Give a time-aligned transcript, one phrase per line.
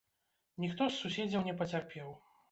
[0.63, 2.09] Ніхто з суседзяў не пацярпеў.